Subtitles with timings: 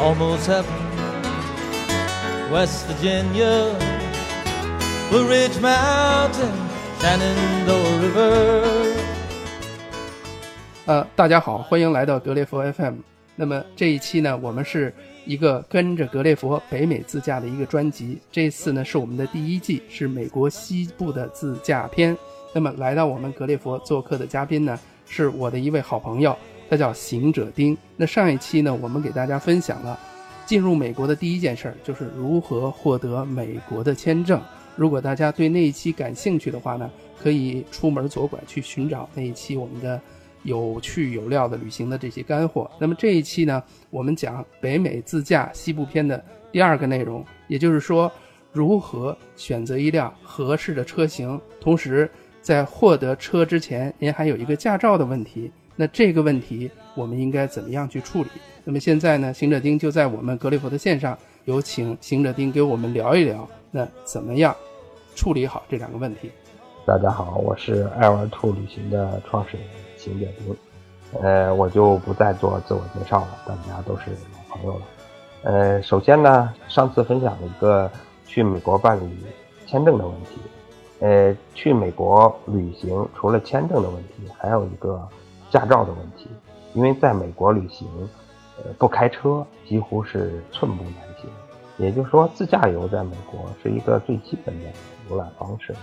[0.00, 0.72] almost heaven.
[2.50, 3.76] West Virginia,
[5.10, 6.50] Blue Ridge Mountain,
[7.00, 8.96] Shenandoah River.
[10.86, 12.94] 呃，大家好，欢迎来到格列佛 FM。
[13.36, 14.92] 那么这一期呢，我们是
[15.24, 18.18] 一个跟着格列佛北美自驾的一个专辑。
[18.32, 22.16] 这次呢是我们的第一季，是美国西部的自驾篇。
[22.52, 26.36] 那么来到我们格列佛做客的嘉宾呢，是我的一位好朋友，
[26.70, 27.76] 他叫行者丁。
[27.96, 29.98] 那上一期呢，我们给大家分享了
[30.46, 34.40] 进入美国的第一件事儿，就是如何获得美国的签证。
[34.76, 40.00] 如果大家对那一期感兴趣的话呢，可以出门左拐去寻找那一期我们的。
[40.42, 42.70] 有趣有料的旅行的这些干货。
[42.78, 48.10] 那么这一期呢，我们讲北美自驾西部篇的第二个内容，也就是说，
[48.50, 51.38] 如何选择一辆合适的车型。
[51.60, 55.52] 同时，在获得车之前，您还有一个驾照的问题。
[55.80, 58.28] 那这个问题我们应该怎么样去处理？
[58.64, 64.54] 那么现在呢，行者丁就在我们格里佛的线上，有请行者丁给我们聊一聊，那怎么样
[65.16, 66.30] 处理好这两个问题？
[66.84, 69.66] 大家好，我是爱玩兔旅行的创始人。
[69.96, 74.82] 行者丁，呃，我就不再做自我介绍了，大家都是老朋友了。
[75.44, 77.90] 呃，首先呢，上次分享了一个
[78.26, 79.08] 去美国办理
[79.66, 80.42] 签证的问题。
[80.98, 85.08] 呃，去美国旅行除了签证的问题，还有一个
[85.50, 86.28] 驾照的问题。
[86.72, 87.88] 因为在美国旅行，
[88.58, 91.28] 呃，不开车几乎是寸步难行。
[91.78, 94.68] 也就是说，自驾游在美国是一个最基本的
[95.10, 95.74] 游览方式。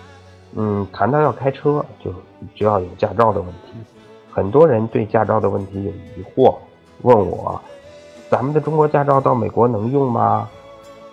[0.56, 2.14] 嗯，谈到要开车，就
[2.56, 3.74] 就要有驾照的问题。
[4.32, 6.56] 很多人对驾照的问题有疑惑，
[7.02, 7.60] 问我
[8.30, 10.48] ：“咱们的中国驾照到美国能用吗？”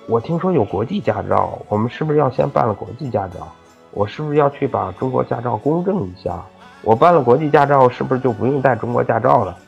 [0.06, 3.48] 我听说有国际驾照，我们是不是要先办了国际驾照？
[3.90, 6.44] 我是不是要去把中国驾照公证一下？
[6.84, 9.58] 我办了国际驾照，是不是就不用带中国驾照了？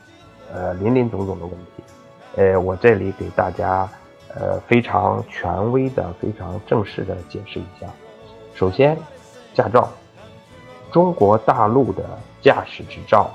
[0.53, 1.83] 呃，林林总总的问题，
[2.35, 3.89] 呃，我这里给大家，
[4.35, 7.87] 呃，非常权威的、非常正式的解释一下。
[8.53, 8.95] 首先，
[9.53, 9.89] 驾照，
[10.91, 12.03] 中国大陆的
[12.41, 13.29] 驾驶执照。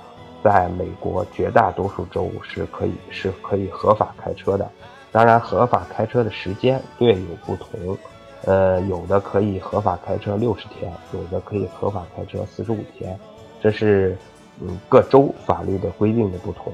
[0.45, 4.69] 在美国绝大多数州是可以是可以合法开车的，
[5.13, 7.97] 当然合法开车的时间略有不同，
[8.45, 13.17] 呃，有的可以合法开车六十天，有的可以合法开车四十五天，
[13.63, 14.17] 这是
[14.61, 16.73] 嗯各州法律的规定的不同，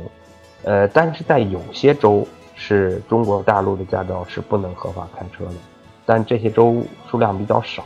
[0.65, 5.55] 呃，但是在有些州是中国大陆的驾照是不能合法开车的，
[6.07, 7.85] 但这些州数量比较少，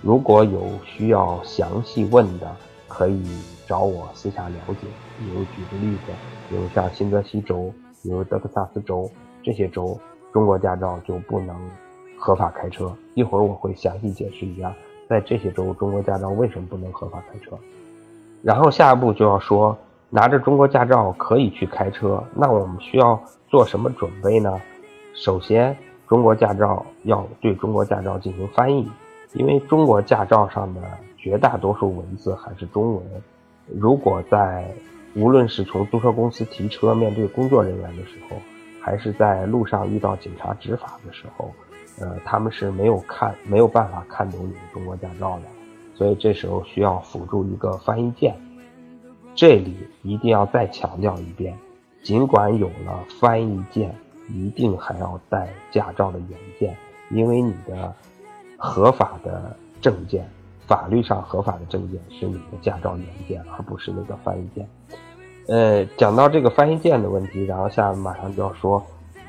[0.00, 2.50] 如果有需要详细问的，
[2.88, 3.22] 可以
[3.66, 4.86] 找我私下了解。
[5.18, 6.12] 比如举个例子，
[6.48, 7.70] 比如像新泽西州，
[8.02, 9.08] 比如德克萨斯州
[9.42, 10.00] 这些州，
[10.32, 11.54] 中国驾照就不能
[12.18, 12.90] 合法开车。
[13.14, 14.74] 一会儿我会详细解释一下，
[15.06, 17.56] 在这些州中国驾照为什么不能合法开车。
[18.42, 19.76] 然后下一步就要说，
[20.08, 24.60] 拿着中国驾照可以去开车，那我们需要做什么准备呢？
[25.14, 25.76] 首先，
[26.08, 28.90] 中国驾照要对中国驾照进行翻译，
[29.34, 30.80] 因为中国驾照上的
[31.18, 33.04] 绝大多数文字还是中文。
[33.66, 34.66] 如果在
[35.14, 38.36] 无论是从租车公司提车面对工作人员的时候，
[38.80, 41.52] 还是在路上遇到警察执法的时候，
[42.00, 45.42] 呃，他们是没有看没有办法看懂你的中国驾照的，
[46.00, 48.34] 所以这时候需要辅助一个翻译件。
[49.34, 51.54] 这里一定要再强调一遍，
[52.02, 53.94] 尽管有了翻译件，
[54.30, 56.74] 一定还要带驾照的原件，
[57.10, 57.94] 因为你的
[58.56, 60.26] 合法的证件。
[60.66, 64.66] 法律上合法的证件是你的驾照原件，而不是那个翻译件。
[65.48, 68.82] 呃，讲到这个翻译件的问题，然后下面马上就要说，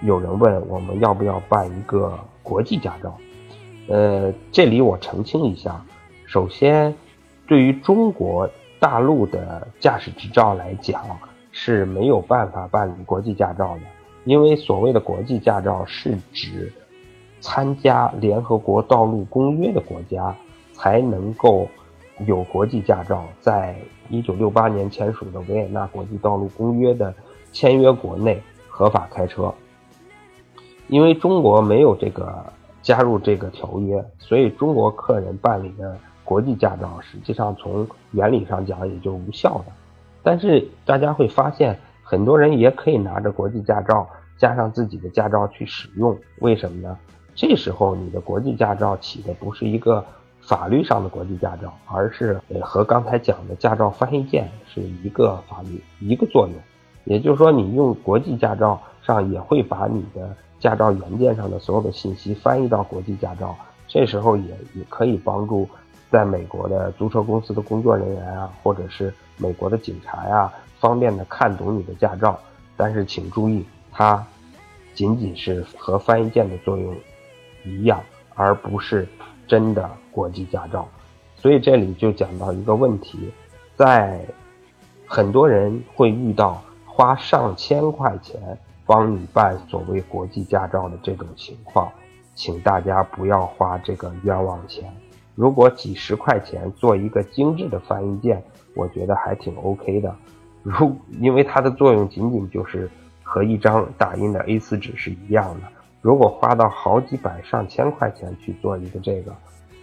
[0.03, 3.17] 有人问我们要不要办一个国际驾照。
[3.89, 5.83] 呃，这里我澄清一下，
[6.31, 6.95] 首先，
[7.45, 8.49] 对于中国
[8.79, 11.03] 大陆的驾驶执照来讲
[11.51, 13.81] 是没有办法办理国际驾照的，
[14.23, 16.71] 因为所谓的国际驾照是指
[17.41, 20.33] 参加联合国道路公约的国家。
[20.73, 21.67] 才能够
[22.25, 23.75] 有国际驾照，在
[24.09, 27.13] 一九六八年签署的《维也纳国际道路公约》的
[27.51, 29.53] 签约国内合法开车。
[30.87, 32.51] 因为中国没有这个
[32.81, 35.95] 加入这个条约，所以中国客人办理的
[36.31, 39.65] 国际驾照实际上从原理上讲也就无效的。
[40.23, 44.07] 但是大家会发现，很多人也可以拿着国际驾照
[44.37, 46.97] 加上自己的驾照去使用，为什么呢？
[47.35, 50.05] 这时候你的国际驾照起的不是一个。
[50.43, 56.55] 法律上的国际驾照，而是和刚才讲的驾照翻译件是一个法律一个作用，
[57.05, 63.55] 也就是说，你用国际驾照上也会把你的驾照原件上的所有的信息翻译到国际驾照，
[63.87, 65.69] 这时候也也可以帮助
[66.11, 72.37] 在美国的租车公司的工作人员啊，或者是美国的警察呀，方便的看懂你的驾照。
[72.75, 74.21] 但是请注意，它
[74.93, 76.93] 仅仅是和翻译件的作用
[77.63, 78.03] 一样，
[78.35, 79.07] 而不是
[79.47, 80.87] 真的国际驾照。
[81.37, 83.31] 所以这里就讲到一个问题，
[83.75, 84.19] 在
[85.07, 88.39] 很多人会遇到花上千块钱
[88.85, 91.89] 帮你办所谓国际驾照的这种情况，
[92.35, 94.93] 请大家不要花这个冤枉钱。
[95.41, 98.43] 如果几十块钱做一个精致的翻译件，
[98.75, 100.15] 我觉得还挺 OK 的。
[100.61, 102.87] 如因为它的作用仅仅就是
[103.23, 105.67] 和一张打印的 A4 纸是一样的。
[105.99, 109.33] 如果花到好几百上千块钱去做一个这个，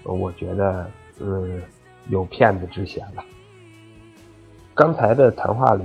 [0.05, 0.89] 我觉得
[1.19, 1.61] 嗯
[2.09, 3.25] 有骗子之嫌了。
[4.75, 5.83] 刚才的谈话里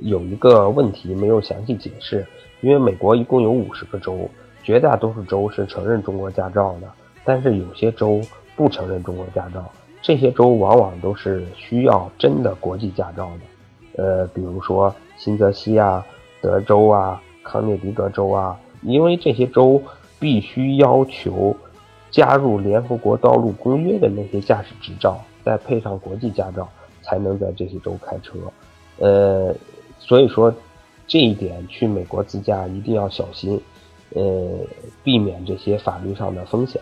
[0.00, 2.26] 有一个问题没有详细解释，
[2.62, 4.28] 因为美国一共有五十个州，
[4.64, 6.90] 绝大多数州是承认中国驾照的，
[7.24, 8.20] 但是有些州
[8.56, 9.70] 不承认中国驾照，
[10.02, 13.30] 这些州往往都是需要真的国际驾照
[13.94, 16.04] 的，呃，比如说新泽西啊、
[16.40, 19.82] 德州啊、康涅狄格州啊，因为这些州
[20.18, 21.56] 必须要求
[22.10, 26.68] 加入联合国道路公约的那些驾驶执照，再配上国际驾照。
[27.06, 28.38] 才能在这些州开车，
[28.98, 29.54] 呃，
[29.98, 30.50] 所以说
[31.06, 33.60] 这一点去美国自驾一定要小心，
[34.14, 34.58] 呃，
[35.02, 36.80] 避免这些法律上的风险。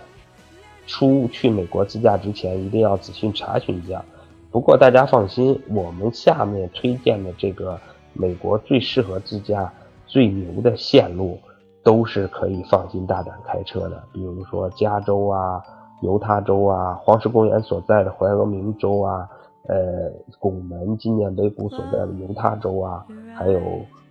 [0.87, 4.05] 出去美国自驾之前一定要仔细查询一下。
[4.51, 7.79] 不过大家放心，我们下面推荐的这个
[8.13, 9.73] 美国最适合自驾、
[10.07, 11.39] 最牛的线路，
[11.83, 14.03] 都是可以放心大胆开车的。
[14.13, 15.63] 比如说加州啊、
[16.03, 19.29] 犹他州啊、黄石公园所在的怀俄明州啊。
[19.69, 23.61] 呃，拱门纪念碑谷所在的犹他州啊，还有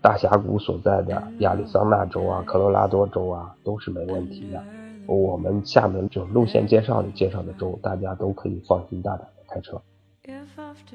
[0.02, 4.64] 大峡谷所在的亚利桑那州啊、科罗拉多州啊，都是没问题的。
[5.08, 9.82] 我们下面就路线介绍里介绍的州，大家都可以放心大胆的开车。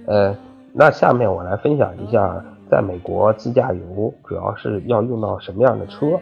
[0.07, 0.37] 呃，
[0.73, 6.19] 那下面我来分享一下，在美国自驾游主要是要用到什么样的车。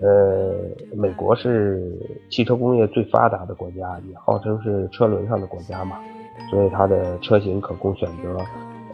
[0.00, 0.54] 呃，
[0.96, 1.96] 美国是
[2.30, 5.98] 汽车工业最发达的国家，也号称是车轮上的国家嘛。
[6.50, 8.36] 所以它的车型可供选择，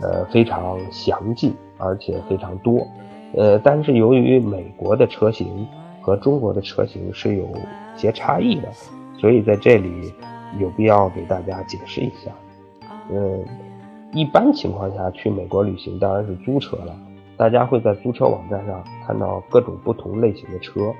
[0.00, 2.87] 呃，非常详尽，而且非常多，
[3.35, 5.67] 呃，但是由于美国的车型
[6.09, 7.47] 和中国的车型是有
[7.95, 8.69] 些差异的，
[9.21, 10.11] 所以在这里
[10.59, 12.33] 有必要给大家解释一下。
[13.11, 13.45] 嗯，
[14.15, 16.97] 一般情况下去美国旅行当然是租车了，
[17.37, 20.95] 大家会在租车网站上看到各种不同类型的车。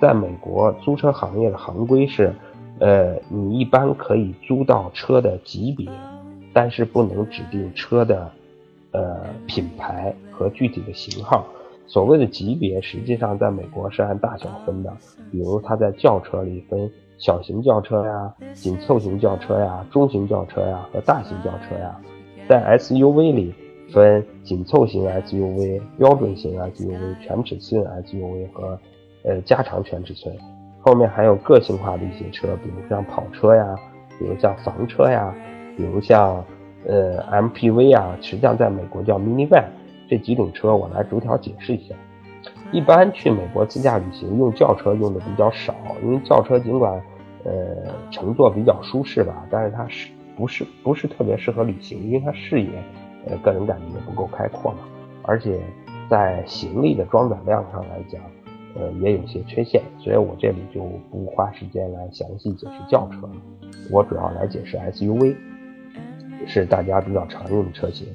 [0.00, 2.34] 在美国租车行业的行规是。
[2.80, 5.90] 呃，你一般可以租到车的级别，
[6.52, 8.30] 但是不能指定车的
[8.92, 9.18] 呃
[9.48, 11.44] 品牌和具体的型号。
[11.88, 14.92] 所谓的级别，实际上在美国是按大小分的，
[15.32, 21.98] 比如它在轿车里分小型轿车呀、紧凑型轿车呀、中型轿车呀和大型轿车呀，
[22.46, 23.54] 在 SUV 里
[23.90, 28.78] 分紧凑型 SUV、标准型 SUV、全尺寸 SUV 和
[29.24, 30.34] 呃加长全尺寸。
[30.80, 33.74] 后面还有个性化的一些车，比如像跑车呀，
[34.18, 35.34] 比如像房车呀，
[35.74, 36.44] 比如像
[36.86, 39.64] 呃 MPV 啊，实际上在美国叫 minivan
[40.08, 41.94] 这几种车，我来逐条解释一下。
[42.72, 47.00] 一般去美国自驾旅行用轿车用的比较少，因为轿车尽管
[47.44, 47.52] 呃
[48.10, 52.68] 乘坐比较舒适吧，但是它是不是不是特别适合旅行，因为它视野
[53.26, 54.78] 呃个人感觉不够开阔嘛，
[55.22, 55.60] 而且
[56.08, 58.20] 在行李的装载量上来讲。
[58.74, 63.32] 呃，也有些缺陷，所以我这里就不花时间来详细解释轿车了。
[63.90, 65.34] 我主要来解释 SUV，
[66.46, 68.06] 是大家比较常用的车型。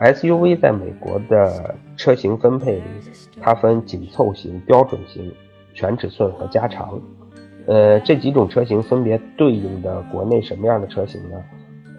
[0.00, 2.82] SUV 在美国的车型分配里，
[3.40, 5.32] 它分紧凑型、标准型、
[5.74, 7.00] 全尺寸和加长。
[7.66, 11.42] 呃，这几种车型分别对应的国内什么样的车型呢？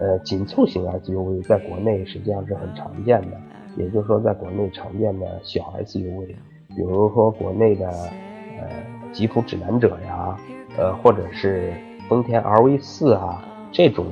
[0.00, 3.40] 呃，紧凑型 SUV 在国内实际上是很常见的，
[3.76, 6.34] 也就是说，在国内常见的小 SUV。
[6.76, 8.68] 比如说国内的，呃，
[9.12, 10.36] 吉普指南者呀，
[10.76, 11.72] 呃，或者是
[12.08, 14.06] 丰田 RV 四啊，这种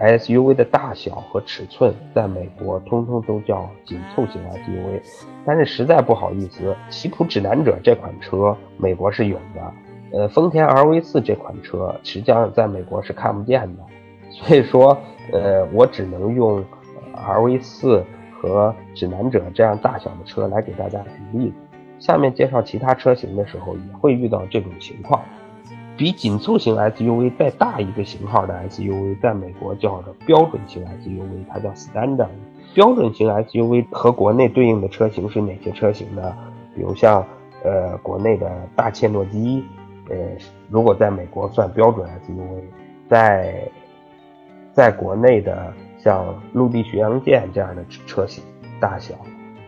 [0.00, 5.02] SUV 的大小和尺寸，在美国通通都叫紧凑型 SUV。
[5.44, 13.82] 但是实在不好意思，吉普指南者这款车美国是有的，呃，丰田 RV 四这款车实际上在美国是看不见的。
[14.30, 14.96] 所以说，
[15.32, 16.64] 呃，我只能用
[17.14, 18.02] RV 四
[18.40, 21.56] 和指南者这样大小的车来给大家举例子。
[21.98, 25.20] 下面介绍其他车型的时候，也会遇到这种情况。
[26.00, 32.30] 比紧凑型 SUV 再大一个型号的 SUV，在美国叫做标准型 SUV，它叫 Standard。
[32.72, 36.34] 标准型 SUV 和国内对应的车型是哪些车型呢？
[36.74, 37.22] 比如像
[37.62, 39.62] 呃国内的大切诺基，
[40.08, 40.16] 呃
[40.70, 42.62] 如果在美国算标准 SUV，
[43.06, 43.70] 在
[44.72, 48.42] 在国内的像陆地巡洋舰这样的车型
[48.80, 49.14] 大小，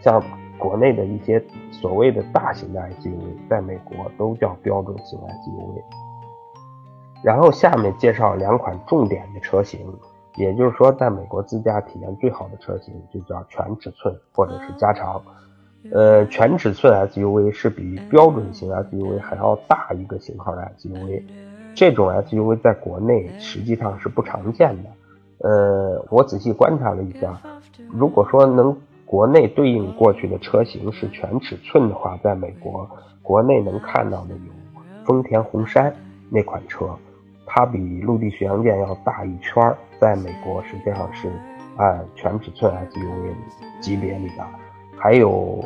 [0.00, 0.24] 像。
[0.58, 3.18] 国内的一些所谓的大型的 SUV，
[3.50, 5.82] 在美国都叫标准型 SUV。
[7.22, 9.80] 然后下面介绍两款重点的车型，
[10.36, 15.22] 也就是说，在美国自驾体验最好的车型就叫全尺寸或者是加长。
[15.92, 21.22] 呃，全尺寸 SUV 是比标准型 SUV 还要大一个型号的 SUV，
[21.74, 24.90] 这种 SUV 在国内实际上是不常见的。
[25.48, 27.40] 呃，我仔细观察了一下，
[27.90, 32.88] 如果说能国内对应过去的车型是全尺寸的话，在美国
[33.20, 35.92] 国内能看到的有丰田红杉
[36.30, 36.96] 那款车，
[37.54, 41.30] 它比陆地巡洋舰要大一圈儿在美国实际上是
[41.76, 43.34] 按全尺寸 SUV
[43.78, 44.46] 级别里的。
[44.96, 45.62] 还有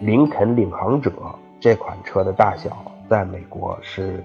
[0.00, 1.12] 林肯领航者
[1.60, 4.24] 这款车的大小，在美国是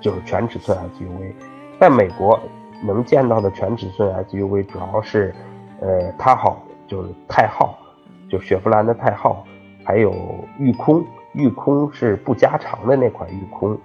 [0.00, 1.32] 就是全尺寸 SUV，
[1.80, 2.38] 在美国
[2.84, 5.34] 能见到的全尺寸 SUV 主要是
[5.80, 7.76] 呃，它号就是太昊，
[8.30, 9.44] 就雪佛兰的太昊，
[9.84, 10.14] 还有
[10.56, 13.76] 御空，御空是不加长的那款御空，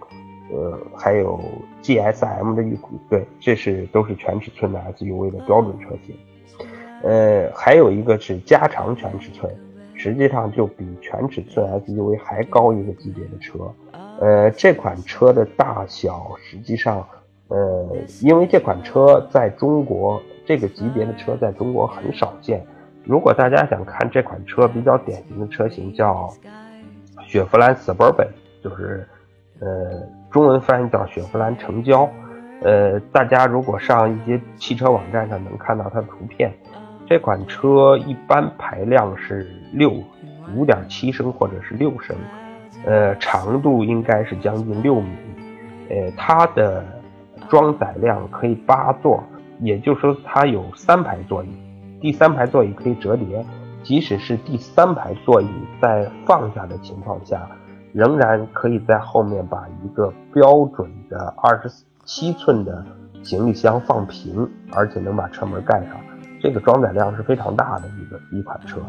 [0.51, 1.39] 呃，还有
[1.81, 6.15] GSM 的御空，对，这是都是全尺寸的 SUV 的标准车型。
[7.03, 9.53] 呃，还有一个是加长全尺寸，
[9.93, 13.71] 实际上就比全尺寸 SUV 还高一个级别的车。
[14.19, 17.05] 呃，这款车的大小实际上，
[17.47, 17.87] 呃，
[18.21, 22.65] 因为这款车在中国这个级别的车在中国很少见。
[23.03, 26.31] 如果大家想看这款车比较典型的车型，叫
[27.27, 28.29] 雪佛兰 Suburban，
[28.63, 29.07] 就是
[29.59, 30.01] 呃，
[30.35, 32.09] 中文翻译叫雪佛兰城郊。
[32.61, 36.51] 呃，大家如果上一些汽车网站上能看到它的图片。
[37.07, 39.93] 这款车一般排量是六
[40.53, 42.13] 五点七升或者是六升，
[42.85, 45.07] 呃，长度应该是将近六米，
[45.89, 46.83] 呃，它的
[47.47, 49.23] 装载量可以八座，
[49.61, 51.47] 也就是说它有三排座椅，
[52.01, 53.45] 第三排座椅可以折叠，
[53.83, 55.47] 即使是第三排座椅
[55.79, 57.47] 在放下的情况下，
[57.95, 61.71] 仍然可以在后面把一个标准的二十
[62.03, 62.85] 七寸的
[63.23, 65.95] 行李箱放平，而且能把车门盖上。
[66.41, 68.81] 这个装载量是非常大的一个一款车，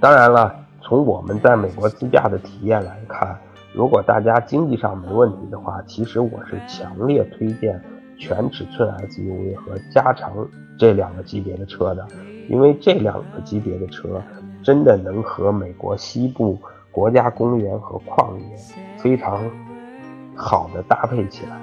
[0.00, 3.38] 当然了，从我们在美国自驾的体验来看，
[3.72, 7.80] 如果大家经济上没问题的话，其实我是强烈推荐
[8.18, 10.32] 全尺寸 SUV 和加长
[10.76, 12.04] 这两个级别的车的，
[12.50, 14.20] 因为这两个级别的车
[14.60, 16.58] 真的能和美国西部
[16.94, 18.56] 国家公园和旷野
[18.96, 19.42] 非常
[20.36, 21.58] 好的搭配起来，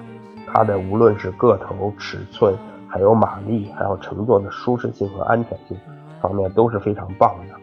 [0.45, 2.53] 它的无论是个头、尺寸。
[2.93, 5.77] 还有马力，还有乘坐的舒适性和安全性
[6.21, 7.55] 方面都是非常棒的。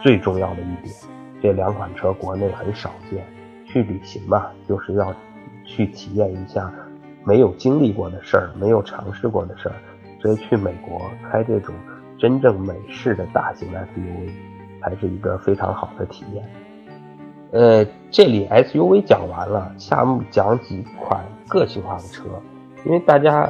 [0.00, 0.94] 最重要的一点，
[1.42, 3.26] 这两款车国内很少见。
[3.66, 5.12] 去旅行吧，就是要
[5.64, 6.72] 去体验一下
[7.24, 9.74] 没有经历过的事儿，没有尝试过的事儿。
[10.20, 11.74] 所以去美国开这种
[12.16, 14.30] 真正美式的大型 SUV，
[14.80, 16.48] 才是一个非常好的体验。
[17.52, 22.24] 呃，这里 SUV 讲完了，下面讲几款个性化的车，
[22.84, 23.48] 因为大家。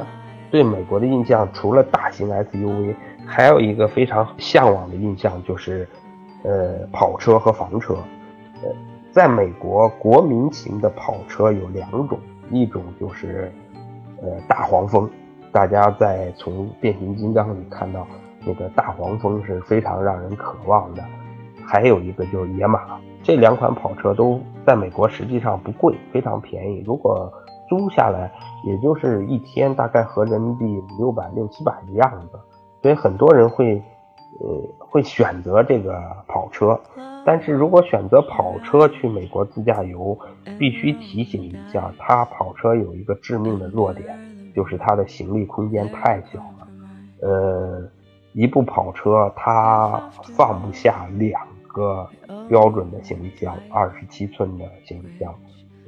[0.49, 5.85] 对美国的印象，除了大型 SUV，还有一个非常向往的印象就是，
[6.43, 7.95] 呃，跑车和房车。
[8.63, 8.71] 呃，
[9.11, 12.17] 在美国，国民型的跑车有两种，
[12.49, 13.51] 一种就是，
[14.21, 15.09] 呃，大黄蜂，
[15.51, 18.07] 大家在从变形金刚里看到
[18.45, 21.03] 那个大黄蜂是非常让人渴望的。
[21.67, 22.79] 还有一个就是野马，
[23.21, 26.81] 这两款跑车都在美国实际上不贵，非常便宜。
[26.85, 27.31] 如果
[27.69, 28.31] 租下来。
[28.65, 32.39] 也就是一天大概合人民币六百六七百的样子，
[32.81, 33.81] 所以很多人会，
[34.41, 36.77] 呃，会选择这个跑车。
[37.23, 40.17] 但是如果选择跑车去美国自驾游，
[40.57, 44.17] 必须提醒一下，它跑车有一个致命的弱点，
[44.55, 46.67] 就是它的行李空间太小了。
[47.21, 47.87] 呃，
[48.33, 51.39] 一部跑车它放不下两
[51.77, 52.09] 个
[52.49, 55.31] 标准的行李箱，二十七寸的行李箱。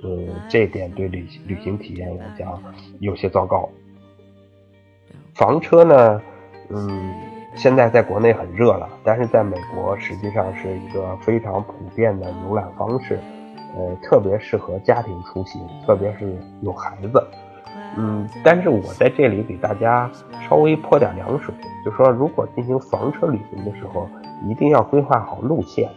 [0.04, 2.62] 呃，这点对旅旅行体验来讲
[3.00, 3.68] 有些糟糕。
[5.34, 6.22] 房车呢，
[6.70, 7.14] 嗯，
[7.56, 13.20] 现在在国内很热了，但是在美国实际上是一个非常普遍的游览方式，
[13.76, 17.28] 呃，特别适合家庭出行，特别是有孩子。
[17.98, 20.10] 嗯，但是我在这里给大家
[20.48, 21.54] 稍微泼点凉水，
[21.84, 24.08] 就说如果进行房车旅行的时候，
[24.48, 25.90] 一定要规划好路线。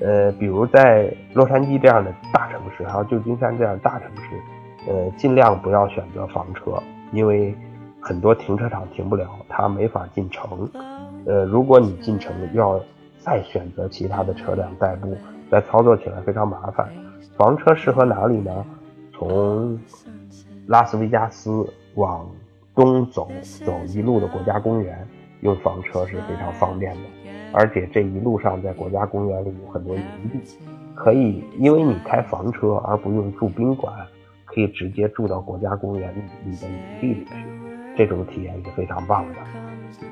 [0.00, 6.82] 呃，比如在洛杉矶这样的大城市，还有旧金山这样的大城市，呃，尽量不要选择房车，
[7.12, 7.56] 因为
[8.00, 10.70] 很多停车场停不了，它没法进城。
[11.24, 12.78] 呃，如果你进城要
[13.18, 15.16] 再选择其他的车辆代步，
[15.50, 16.88] 再操作起来非常麻烦。
[17.36, 18.64] 房车适合哪里呢？
[19.12, 19.80] 从
[20.66, 22.28] 拉斯维加斯往
[22.74, 23.28] 东走，
[23.64, 25.08] 走一路的国家公园，
[25.40, 27.00] 用房车是非常方便的。
[27.58, 30.58] 而且这一路上在国家公园里有很多营地，
[30.94, 33.94] 可以因为你开房车而不用住宾馆，
[34.44, 36.70] 可以直接住到国家公园里的营
[37.00, 37.34] 地里去，
[37.96, 39.34] 这种体验是非常棒的。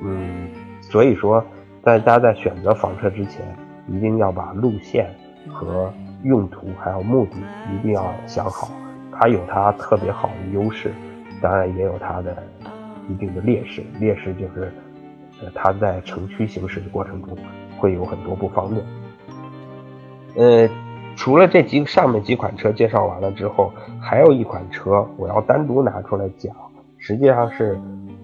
[0.02, 0.48] 嗯，
[0.80, 1.44] 所以说
[1.82, 3.44] 大家在选择房车之前，
[3.88, 5.14] 一定要把路线
[5.52, 7.32] 和用途还有目的
[7.74, 8.70] 一定要想好，
[9.12, 10.90] 它有它特别好的优势，
[11.42, 12.42] 当然也有它的
[13.06, 14.72] 一定的劣势，劣势就是。
[15.54, 17.36] 它在城区行驶的过程中
[17.76, 18.84] 会有很多不方便。
[20.36, 20.68] 呃，
[21.16, 26.54] 除了这几上面几款车介绍完了之后，还有一款车我要单独拿出来讲，
[26.98, 27.78] 实际上是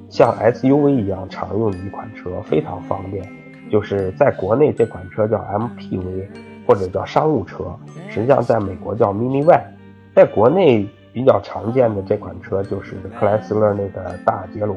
[0.09, 3.25] 像 SUV 一样常用的一款车，非常方便。
[3.71, 6.27] 就是在国内这款车叫 MPV
[6.67, 7.73] 或者叫商务车，
[8.09, 9.63] 实际上在美国叫 Mini Van。
[10.13, 14.77] 在国内比较常见的这款车就是克莱斯勒那个大捷龙。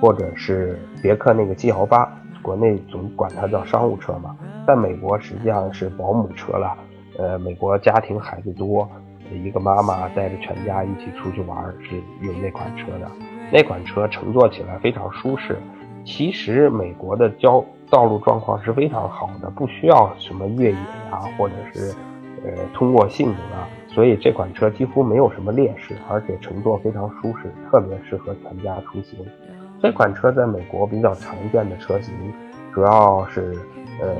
[0.00, 2.10] 或者是别克那个 G 豪八，
[2.42, 6.76] 国内总管它叫商务车嘛，在美国实际上是保姆车了。
[7.18, 8.88] 呃，美国家庭孩子多，
[9.30, 13.10] 一个妈妈带着全家一起出去玩是用那款车的。
[13.52, 15.58] 那款车乘坐起来非常舒适。
[16.02, 20.78] 其实美国的交道路状况是非常好的，不需要什么越野
[21.10, 21.94] 啊，或者是
[22.42, 29.18] 呃通过性能啊，所以这款车几乎没有什么劣势，而且乘坐非常舒适，特别适合全家出行。
[29.82, 32.14] 这款车在美国比较常见的车型，
[32.70, 33.56] 主要是，
[33.98, 34.14] 呃，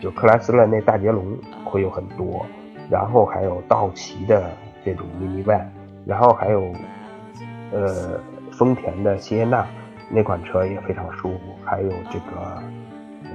[0.00, 2.46] 就克莱斯勒那大捷龙会有很多，
[2.88, 4.50] 然后还有道奇的
[4.82, 5.66] 这种 Mini Van，
[6.06, 6.72] 然后还有，
[7.72, 8.18] 呃，
[8.52, 9.66] 丰田的谢耶纳
[10.08, 12.62] 那款车也非常舒服，还有这个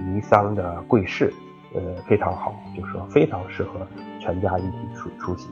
[0.01, 1.31] 尼桑的贵士，
[1.75, 3.87] 呃，非常好，就是说非常适合
[4.19, 5.51] 全家一起出出行，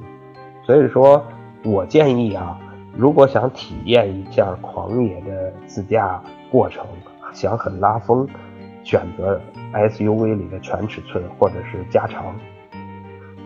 [0.64, 1.24] 所以说
[1.64, 2.60] 我建议啊。
[2.96, 6.22] 如果想体验一下狂野的自驾
[6.52, 6.86] 过程，
[7.34, 8.28] 想很拉风，
[8.84, 9.42] 选择
[9.74, 12.36] SUV 里的全尺寸或者是加长。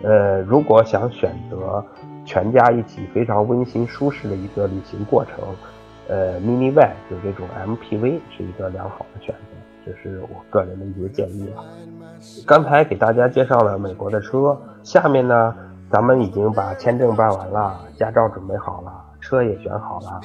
[0.03, 1.83] 呃，如果想选择
[2.25, 5.39] 全家一起非常温馨舒适的一个旅行过程，
[6.09, 9.55] 呃，Mini Van 就这种 MPV 是一个良好的选择，
[9.85, 11.63] 这是我个人的一些建议啊。
[12.45, 15.55] 刚才给大家介绍了美国的车，下面呢，
[15.89, 19.05] 咱们已经把签证办完了，驾照准备好了。
[19.27, 20.21] 车也选好了，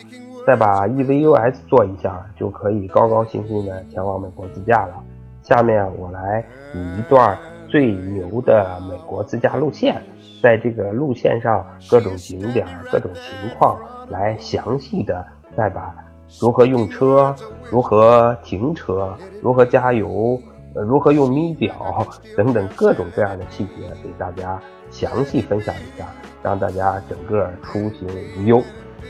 [0.47, 4.95] 再把 EVUS 做一下，就可以高高兴兴的前往美国自驾了。
[5.43, 7.37] 下面我来以一段
[7.67, 10.01] 最牛的美国自驾路线，
[10.41, 13.77] 在这个路线上各种景点、各种情况，
[14.09, 15.93] 来详细的再把
[16.41, 17.35] 如何用车、
[17.69, 19.13] 如何停车、
[19.43, 20.41] 如何加油、
[20.75, 26.07] 如何用咪表等等各种各样的细节给大家详细分享一下，
[26.41, 28.07] 让大家整个出行
[28.39, 28.63] 无忧。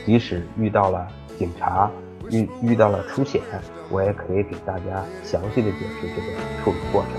[0.05, 1.07] 即使遇到了
[1.39, 1.89] 警察，
[2.29, 3.41] 遇遇到了出险，
[3.89, 6.27] 我也可以给大家详细的解释这个
[6.63, 7.11] 处理过程。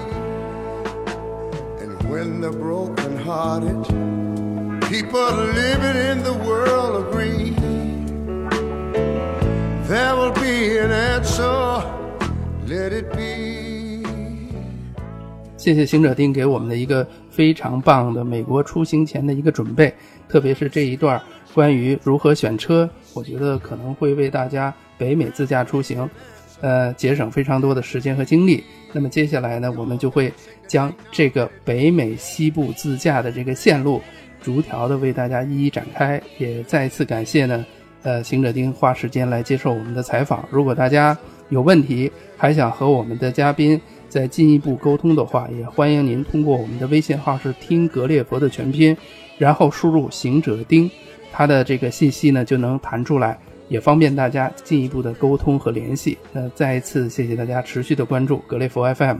[15.56, 19.94] 谢谢行者丁给我们的一个非常棒的美国出行前的一个准备，
[20.28, 21.20] 特别是这一段。
[21.54, 26.08] 关于如何选车，我觉得可能会为大家北美自驾出行，
[26.60, 28.64] 呃，节省非常多的时间和精力。
[28.92, 30.32] 那么接下来呢，我们就会
[30.66, 34.02] 将这个北美西部自驾的这个线路，
[34.42, 36.20] 逐条的为大家一一展开。
[36.38, 37.64] 也再次感谢呢，
[38.02, 40.44] 呃，行者丁花时间来接受我们的采访。
[40.50, 41.16] 如果大家
[41.50, 48.96] 有问题，还想和我们的嘉宾再进一步沟通的话，也欢迎您通过我们的微信号是听格列佛的全拼，
[49.38, 50.90] 然后输入行者丁。
[51.36, 53.36] 它的这个信息呢就能弹出来，
[53.68, 56.16] 也方便大家进一步的沟通和联系。
[56.32, 59.18] 那再一次谢谢大家持续的关注格雷佛 FM。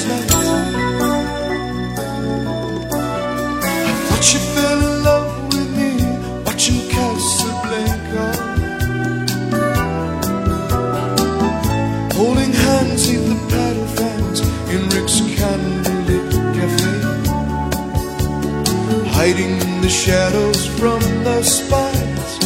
[0.00, 0.29] She
[19.90, 22.38] shadows from the spires.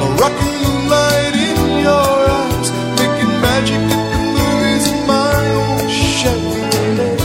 [0.00, 5.84] Moroccan light in your eyes, making magic at the movies in my own
[6.16, 7.20] Chevrolet.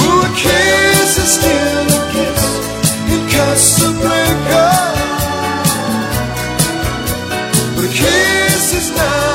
[0.00, 2.44] Ooh, a kiss is still a kiss
[3.12, 4.68] in Casablanca,
[7.76, 9.33] but a kiss is not.